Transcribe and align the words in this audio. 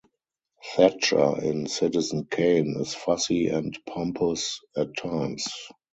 Thatcher 0.73 1.39
in 1.43 1.67
"Citizen 1.67 2.25
Kane" 2.25 2.75
is 2.79 2.95
fussy 2.95 3.49
and 3.49 3.77
pompous 3.85 4.59
at 4.75 4.87
times. 4.97 5.45